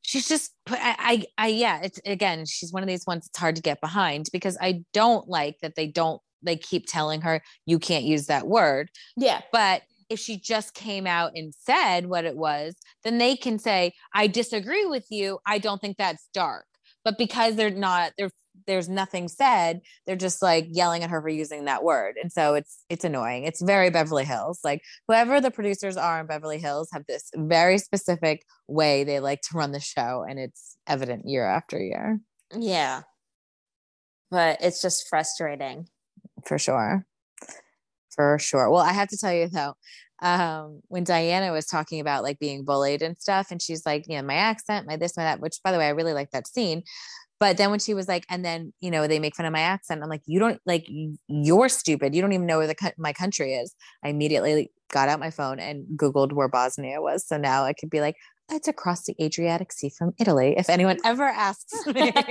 [0.03, 3.57] she's just I, I I yeah, it's again, she's one of these ones it's hard
[3.57, 7.79] to get behind because I don't like that they don't they keep telling her you
[7.79, 8.91] can't use that word.
[9.17, 9.41] Yeah.
[9.53, 9.83] But
[10.13, 14.27] if she just came out and said what it was, then they can say, I
[14.27, 15.39] disagree with you.
[15.47, 16.67] I don't think that's dark.
[17.05, 18.31] But because they're not, there,
[18.67, 22.17] there's nothing said, they're just like yelling at her for using that word.
[22.23, 23.45] And so it's it's annoying.
[23.45, 24.61] It's very Beverly Hills.
[24.65, 29.41] Like whoever the producers are in Beverly Hills have this very specific way they like
[29.43, 30.25] to run the show.
[30.29, 32.21] And it's evident year after year.
[32.57, 33.03] Yeah.
[34.31, 35.89] But it's just frustrating.
[36.47, 37.07] for sure
[38.15, 39.75] for sure well i have to tell you though
[40.21, 44.17] um when diana was talking about like being bullied and stuff and she's like you
[44.17, 46.47] know my accent my this my that which by the way i really like that
[46.47, 46.83] scene
[47.43, 49.61] but then when she was like and then you know they make fun of my
[49.61, 50.87] accent i'm like you don't like
[51.27, 53.75] you're stupid you don't even know where the my country is
[54.05, 57.91] i immediately got out my phone and googled where bosnia was so now i could
[57.91, 58.15] be like
[58.49, 62.13] it's across the adriatic sea from italy if anyone ever asks me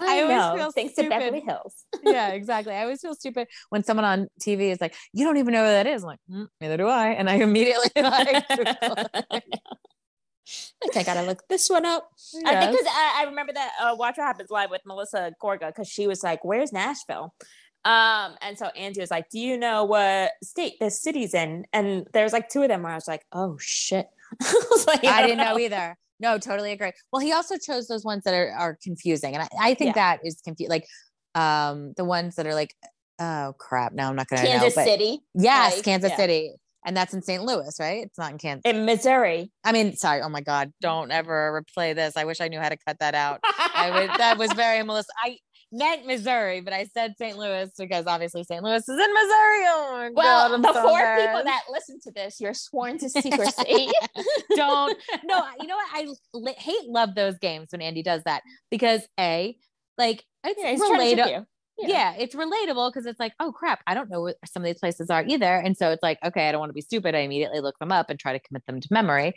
[0.00, 0.54] I I, always know.
[0.56, 1.10] feel Thanks stupid.
[1.10, 1.84] to Beverly Hills.
[2.04, 2.72] yeah, exactly.
[2.72, 5.82] I always feel stupid when someone on TV is like, "You don't even know where
[5.82, 9.42] that is." I'm like, "Mm, neither do I, and I immediately like.
[10.82, 10.94] It.
[10.94, 12.10] Like, I gotta look this one up.
[12.46, 15.68] I think because I, I remember that uh, Watch What Happens Live with Melissa Gorga
[15.68, 17.34] because she was like, "Where's Nashville?"
[17.84, 22.06] Um, and so Andy was like, "Do you know what state this city's in?" And
[22.12, 24.06] there's like two of them where I was like, "Oh shit!"
[24.42, 25.96] I, like, I don't didn't know either.
[26.20, 26.92] No, totally agree.
[27.12, 30.20] Well, he also chose those ones that are, are confusing, and I, I think that
[30.22, 30.70] is confused.
[30.70, 30.86] Like,
[31.34, 32.74] um, the ones that are like,
[33.18, 34.84] oh crap, now I'm not gonna Kansas know.
[34.84, 36.16] City, yes, like, Kansas yeah.
[36.16, 36.52] City,
[36.84, 37.42] and that's in St.
[37.42, 38.04] Louis, right?
[38.04, 38.62] It's not in Kansas.
[38.64, 39.50] in Missouri.
[39.64, 40.22] I mean, sorry.
[40.22, 42.16] Oh my God, don't ever replay this.
[42.16, 43.40] I wish I knew how to cut that out.
[43.44, 44.18] I would.
[44.18, 45.12] That was very Melissa.
[45.22, 45.36] I
[45.72, 47.36] meant Missouri, but I said St.
[47.38, 48.62] Louis because obviously St.
[48.62, 49.64] Louis is in Missouri.
[49.66, 53.88] Oh well, God, the so four people that listen to this, you're sworn to secrecy.
[54.56, 54.96] don't.
[55.24, 55.88] No, you know what?
[55.92, 59.56] I li- hate love those games when Andy does that because a
[59.98, 61.46] like it's Yeah, he's trying to trick relatable.
[61.82, 61.88] You.
[61.88, 62.14] Yeah.
[62.18, 65.10] it's relatable because it's like, oh crap, I don't know what some of these places
[65.10, 65.56] are either.
[65.56, 67.14] And so it's like, okay, I don't want to be stupid.
[67.14, 69.32] I immediately look them up and try to commit them to memory.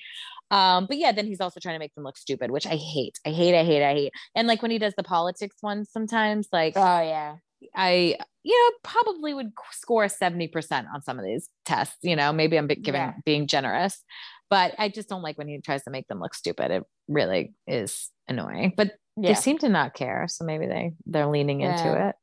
[0.51, 3.19] Um, but yeah, then he's also trying to make them look stupid, which I hate.
[3.25, 4.11] I hate, I hate, I hate.
[4.35, 7.35] And like when he does the politics ones sometimes, like Oh yeah.
[7.75, 11.97] I, you know, probably would score 70% on some of these tests.
[12.01, 13.13] You know, maybe I'm giving Yeah.
[13.25, 14.03] being generous,
[14.49, 16.69] but I just don't like when he tries to make them look stupid.
[16.71, 18.73] It really is annoying.
[18.75, 20.25] But they seem to not care.
[20.27, 22.15] So maybe they they're leaning into it.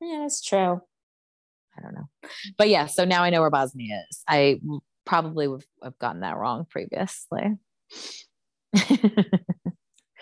[0.00, 0.80] Yeah, that's true.
[1.78, 2.08] I don't know.
[2.58, 4.22] But yeah, so now I know where Bosnia is.
[4.28, 4.60] I
[5.06, 7.56] probably would have gotten that wrong previously.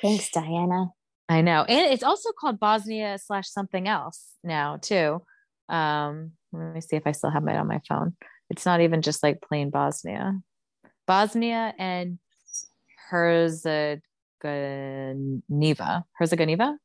[0.03, 0.87] Thanks, Diana.
[1.29, 1.65] I know.
[1.65, 5.23] And it's also called Bosnia slash something else now too.
[5.69, 8.17] Um, let me see if I still have it on my phone.
[8.51, 10.41] It's not even just like plain Bosnia.
[11.07, 12.19] Bosnia and
[13.11, 14.01] Herzegovina.
[16.15, 16.79] Herzegovina?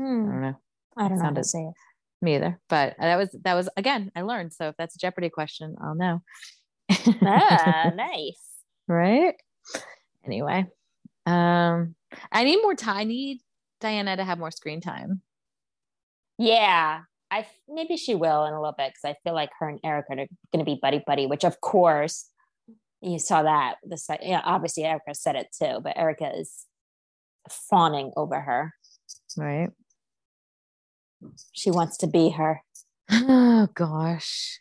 [0.00, 0.26] I Hmm.
[0.26, 0.54] don't know.
[0.96, 1.74] I don't know how to say it.
[2.22, 2.60] Me either.
[2.68, 4.52] But that was that was again, I learned.
[4.52, 6.22] So if that's a Jeopardy question, I'll know.
[7.22, 8.42] Ah, nice.
[8.88, 9.34] right
[10.26, 10.66] anyway
[11.24, 11.94] um
[12.32, 13.38] i need more time i need
[13.80, 15.22] diana to have more screen time
[16.38, 19.78] Yeah, I maybe she will in a little bit because I feel like her and
[19.84, 20.28] Erika are going
[20.58, 21.26] to be buddy buddy.
[21.26, 22.26] Which of course
[23.00, 24.20] you saw that the site.
[24.22, 26.66] Yeah, obviously Erika said it too, but Erika is
[27.48, 28.74] fawning over her.
[29.36, 29.70] right
[31.52, 32.62] She wants to be her.
[33.10, 34.60] oh gosh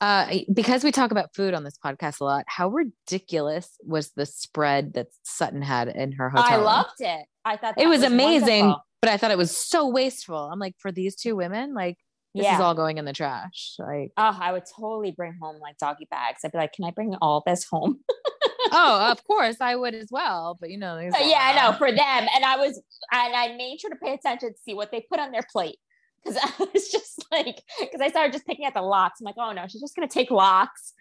[0.00, 4.24] uh because we talk about food on this podcast a lot how ridiculous was the
[4.26, 7.26] spread that sutton had in her hotel I loved it.
[7.44, 8.84] I thought it that was, amazing wonderful.
[9.02, 11.96] but i thought it was so wasteful i'm like for these two women like
[12.34, 12.54] this Yeah.
[12.56, 16.06] is all going in the trash like Oh, I would totally bring home like doggy
[16.10, 16.40] bags.
[16.44, 18.00] I'd be like, "Can I bring all this home?"
[18.72, 21.76] oh of course i would as well but you know these- uh, yeah, I know
[21.76, 22.28] for them.
[22.34, 22.80] And I was,
[23.12, 25.76] and I made sure to pay attention to see what they put on their plate
[26.24, 29.20] because I was just like, because I started just picking at the lox.
[29.20, 30.92] I'm like, oh no, she's just gonna take lox.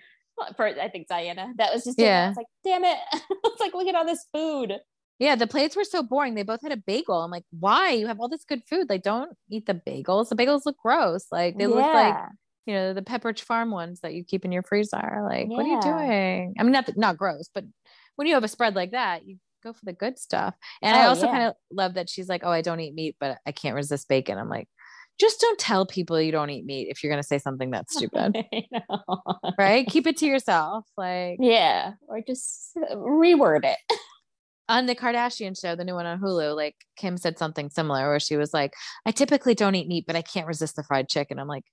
[0.58, 2.25] For I think Diana, that was just yeah.
[2.25, 2.97] I was like, damn it!
[3.30, 4.73] it's like, look at all this food.
[5.17, 6.36] Yeah, the plates were so boring.
[6.36, 7.21] They both had a bagel.
[7.21, 7.91] I'm like, why?
[7.91, 8.89] You have all this good food.
[8.89, 10.28] Like, don't eat the bagels.
[10.28, 11.28] The bagels look gross.
[11.32, 12.28] Like, they look like, Yeah.
[12.65, 15.25] You know, the Pepperidge Farm ones that you keep in your freezer.
[15.30, 16.56] Like, what are you doing?
[16.60, 17.63] I mean, not not gross, but
[18.15, 20.56] when you have a spread like that, you go for the good stuff.
[20.82, 21.32] And I Oh, also yeah.
[21.32, 24.08] kind of love that she's like, oh, I don't eat meat, but I can't resist
[24.08, 24.38] bacon.
[24.38, 24.67] I'm like,
[25.19, 28.36] just don't tell people you don't eat meat if you're gonna say something that's stupid,
[29.58, 29.88] right?
[29.88, 30.86] Keep it to yourself.
[30.97, 33.78] Like Yeah, or just reword it.
[34.69, 38.19] on the Kardashian show, the new one on Hulu, like Kim said something similar where
[38.19, 38.73] she was like,
[39.06, 41.38] I typically don't eat meat, but I can't resist the fried chicken.
[41.39, 41.63] I'm like,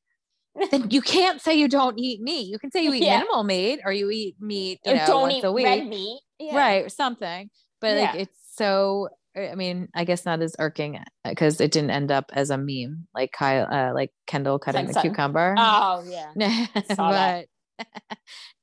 [0.71, 2.49] then you can't say you don't eat meat.
[2.49, 3.19] You can say you eat Yeah.
[3.19, 5.65] minimal meat or you eat meat, you know, don't once eat a week.
[5.67, 6.21] red meat.
[6.39, 6.57] Yeah.
[6.57, 6.85] Right.
[6.85, 7.51] Or something.
[7.81, 12.13] But like it's so I mean, I guess not as irking because it didn't end
[12.13, 15.55] up as a meme like Kyle uh like Kendall cutting the cucumber.
[15.59, 16.67] Oh yeah.
[16.97, 17.47] but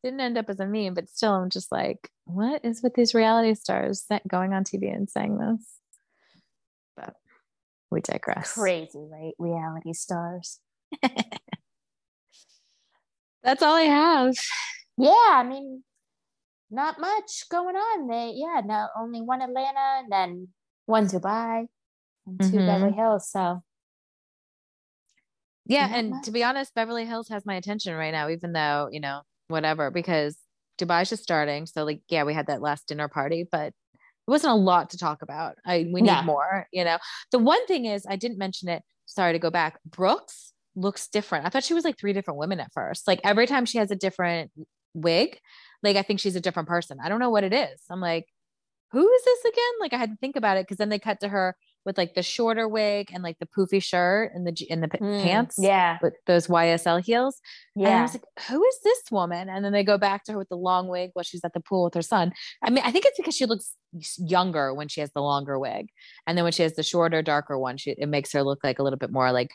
[0.04, 3.13] didn't end up as a meme, but still I'm just like, what is with these
[3.15, 5.65] reality stars that going on TV and saying this?
[6.95, 7.15] But
[7.89, 8.54] we digress.
[8.54, 9.34] Crazy, right?
[9.39, 10.60] Reality stars.
[13.43, 14.36] That's all I have.
[14.97, 15.84] Yeah, I mean,
[16.69, 18.08] not much going on.
[18.08, 20.47] They yeah, no, only one Atlanta and then
[20.86, 21.67] one Dubai
[22.28, 22.65] and 2 Mhm.
[22.65, 23.30] Beverly Hills.
[23.32, 23.63] So
[25.65, 26.25] Yeah, Not and much.
[26.25, 29.91] to be honest, Beverly Hills has my attention right now, even though, you know, whatever,
[29.91, 30.38] because
[30.80, 31.65] Dubai's just starting.
[31.67, 34.97] So like, yeah, we had that last dinner party, but it wasn't a lot to
[34.97, 35.58] talk about.
[35.65, 36.97] I we need more, you know.
[37.32, 38.84] The one thing is I didn't mention it.
[39.06, 39.80] Sorry to go back.
[39.86, 41.45] Brooks looks different.
[41.45, 43.08] I thought she was like three different women at first.
[43.08, 44.51] Like every time she has a different
[44.93, 45.39] wig,
[45.84, 46.97] like I think she's a different person.
[47.03, 47.82] I don't know what it is.
[47.89, 48.25] I'm like,
[48.91, 49.73] who is this again?
[49.79, 51.55] Like I had to think about it because then they cut to her
[51.86, 55.23] with like the shorter wig and like the poofy shirt and the and the mm,
[55.23, 55.97] pants Yeah.
[56.01, 57.39] with those YSL heels.
[57.77, 59.47] And I was like, who is this woman?
[59.47, 61.62] And then they go back to her with the long wig while she's at the
[61.62, 62.34] pool with her son.
[62.63, 63.75] I mean, I think it's because she looks
[64.17, 65.88] younger when she has the longer wig.
[66.27, 68.79] And then when she has the shorter, darker one, she, it makes her look like
[68.79, 69.49] a little bit more like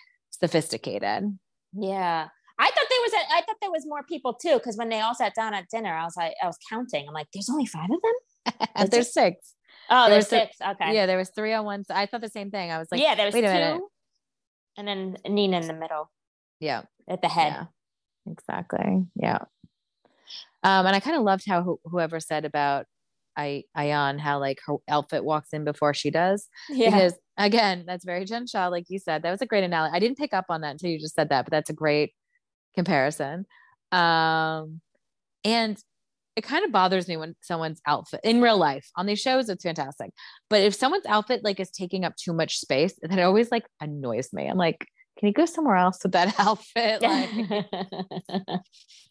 [0.46, 1.38] sophisticated.
[1.72, 2.28] Yeah.
[2.58, 5.00] I thought there was a, I thought there was more people too because when they
[5.00, 7.06] all sat down at dinner, I was like, I was counting.
[7.08, 8.58] I'm like, there's only five of them.
[8.76, 9.54] and Is there's six.
[9.90, 10.56] Oh, There there's six.
[10.64, 10.94] Okay.
[10.94, 11.84] Yeah, there was three on one.
[11.84, 11.96] side.
[11.96, 12.70] I thought the same thing.
[12.70, 13.82] I was like, yeah, there was wait two, a minute.
[14.78, 16.10] and then Nina in the middle
[16.60, 17.52] yeah, at the head.
[18.26, 19.04] Yeah, exactly.
[19.16, 19.38] Yeah.
[20.62, 22.86] Um, and I kind of loved how who- whoever said about
[23.36, 26.48] I Ayan how like her outfit walks in before she does.
[26.68, 26.90] Yeah.
[26.90, 29.22] Because again, that's very Jen Shah, like you said.
[29.22, 29.94] That was a great analogy.
[29.94, 32.12] I didn't pick up on that until you just said that, but that's a great
[32.74, 33.46] comparison.
[33.92, 34.80] Um,
[35.44, 35.78] and
[36.36, 39.62] it kind of bothers me when someone's outfit in real life on these shows it's
[39.62, 40.10] fantastic
[40.50, 43.64] but if someone's outfit like is taking up too much space then it always like
[43.80, 44.86] annoys me i'm like
[45.18, 47.30] can you go somewhere else with that outfit like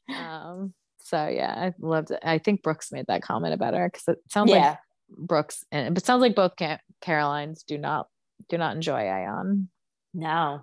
[0.18, 0.74] um
[1.14, 2.20] so yeah i loved it.
[2.24, 4.70] I think brooks made that comment about her because it sounds yeah.
[4.70, 4.78] like
[5.16, 8.08] brooks and it sounds like both Ca- carolines do not
[8.50, 9.68] do not enjoy ayan
[10.16, 10.62] no.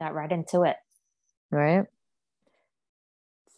[0.00, 0.76] Got right into it.
[1.50, 1.84] right?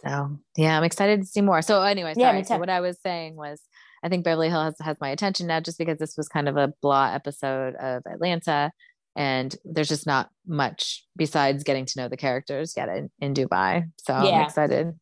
[0.05, 1.63] So yeah i'm excited to see more.
[1.63, 2.39] So anyway Yeah, sorry.
[2.39, 3.61] me so what i was saying was
[4.03, 6.57] i think beverly Hill has, has my attention now just because this was kind of
[6.57, 8.73] a blah episode of atlanta
[9.17, 13.89] and there's just not much besides getting to know the characters yet in, in dubai.
[14.05, 14.99] So i'm excited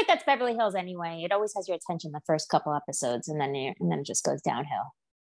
[0.00, 1.22] like that's Beverly Hills anyway.
[1.24, 4.24] It always has your attention the first couple episodes and then and then it just
[4.24, 4.94] goes downhill.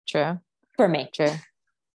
[0.08, 0.38] true
[0.76, 1.10] For me.
[1.14, 1.32] True.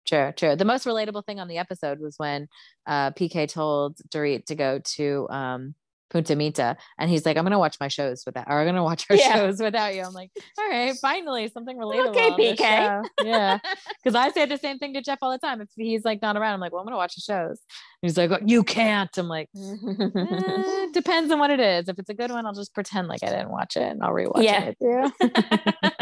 [0.06, 0.54] True, true.
[0.54, 2.46] The most relatable thing on the episode was when
[2.86, 5.74] uh, PK told Dorit to go to um,
[6.10, 9.06] Punta Mita, and he's like, "I'm gonna watch my shows without, or I'm gonna watch
[9.10, 9.34] our Yeah.
[9.36, 13.04] shows without you." I'm like, "All right, finally something relatable." Okay, PK.
[13.24, 13.58] Yeah,
[14.04, 15.60] because I say the same thing to Jeff all the time.
[15.60, 17.58] If he's like not around, I'm like, "Well, I'm gonna watch the shows."
[18.02, 21.88] And he's like, "Oh, "You can't." I'm like, eh, "Depends on what it is.
[21.88, 24.12] If it's a good one, I'll just pretend like I didn't watch it, and I'll
[24.12, 24.60] rewatch Yeah.
[24.64, 25.30] it with you."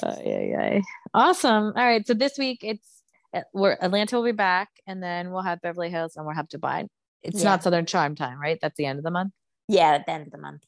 [0.00, 0.80] Oh, yeah, yeah.
[1.12, 1.64] Awesome.
[1.76, 2.06] All right.
[2.06, 2.86] So this week it's
[3.34, 6.48] uh, we're Atlanta will be back, and then we'll have Beverly Hills, and we'll have
[6.48, 6.86] Dubai.
[7.22, 7.50] It's Yeah.
[7.50, 8.58] not Southern Charm time, right?
[8.60, 9.32] That's the end of the month.
[9.68, 10.62] yeah, at the end of the month.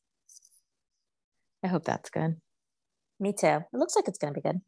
[1.65, 2.41] I hope that's good.
[3.19, 3.47] Me too.
[3.47, 4.61] It looks like it's gonna be good.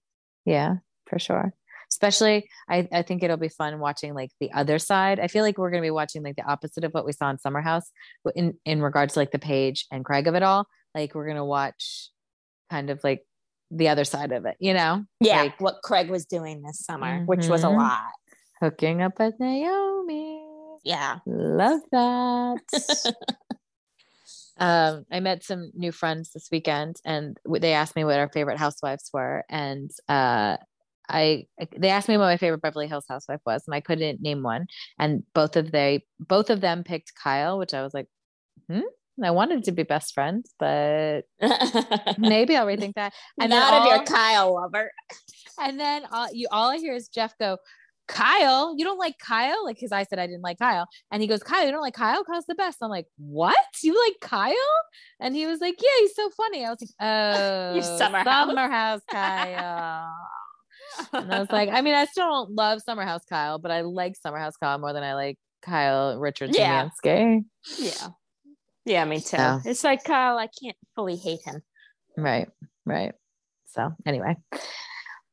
[0.44, 1.54] Yeah, for sure.
[1.90, 5.20] Especially, I I think it'll be fun watching like the other side.
[5.20, 7.38] I feel like we're gonna be watching like the opposite of what we saw in
[7.38, 7.90] Summer House
[8.34, 10.66] in in regards to like the Paige and Craig of it all.
[10.94, 12.10] Like we're gonna watch
[12.70, 13.22] kind of like
[13.70, 17.24] the other side of it, you know, Yeah, Like- what Craig was doing this summer,
[17.24, 17.78] which was a Mhm.
[17.78, 18.12] lot.
[18.60, 20.41] hooking up with Naomi.
[20.82, 21.18] Yeah.
[21.26, 23.14] Love that.
[24.58, 28.58] um, I met some new friends this weekend, and they asked me what our favorite
[28.58, 30.56] housewives were, and uh,
[31.08, 34.42] I they asked me what my favorite Beverly Hills housewife was, and I couldn't name
[34.42, 34.66] one.
[34.98, 38.06] And both of they both of them picked Kyle, which I was like,
[38.68, 38.80] hmm.
[39.22, 41.22] I wanted to be best friends, but
[42.18, 43.12] maybe I'll rethink that.
[43.38, 44.90] And then Not if you're Kyle lover.
[45.60, 47.58] and then all you all I hear is Jeff go,
[48.12, 49.64] Kyle, you don't like Kyle?
[49.64, 50.86] Like, because I said I didn't like Kyle.
[51.10, 52.22] And he goes, Kyle, you don't like Kyle?
[52.24, 52.78] Kyle's the best.
[52.82, 53.56] I'm like, what?
[53.82, 54.54] You like Kyle?
[55.18, 56.64] And he was like, yeah, he's so funny.
[56.64, 60.14] I was like, oh, Summer Summer House Kyle.
[61.12, 63.80] and I was like, I mean, I still don't love Summer House Kyle, but I
[63.80, 66.88] like Summer House Kyle more than I like Kyle Richard Yeah.
[67.04, 67.44] Szymanski.
[67.78, 68.08] yeah.
[68.84, 69.36] Yeah, me too.
[69.64, 71.62] It's like Kyle, I can't fully hate him.
[72.16, 72.48] Right,
[72.84, 73.14] right.
[73.68, 74.36] So anyway.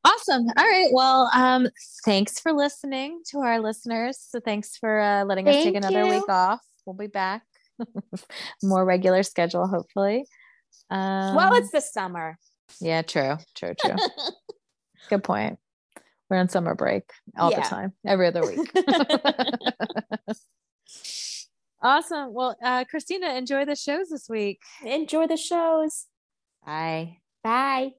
[0.04, 0.48] Awesome.
[0.58, 0.88] All right.
[0.94, 1.68] Well, um,
[2.06, 4.18] thanks for listening to our listeners.
[4.20, 6.12] So thanks for uh, letting us take another you.
[6.12, 6.62] week off.
[6.86, 7.44] We'll be back.
[8.64, 10.26] More regular schedule, hopefully.
[10.90, 12.38] Um, well, it's the summer.
[12.80, 13.96] yeah, true, true, true.
[15.10, 15.60] Good point.
[16.30, 17.04] We're on summer break
[17.38, 17.62] all Yeah.
[17.62, 18.72] the time, every other week.
[21.82, 22.34] awesome.
[22.34, 24.62] Well, uh, Christina, enjoy the shows this week.
[24.86, 26.06] Enjoy the shows.
[26.66, 27.18] Bye.
[27.44, 27.94] Bye.